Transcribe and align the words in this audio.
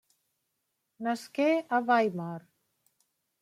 Nasqué 1.03 1.49
a 1.77 1.81
Weimar. 1.91 2.41